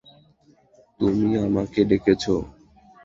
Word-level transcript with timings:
তুমি 0.99 1.29
আমাকে 1.45 1.79
ডেকেছ? 1.89 2.23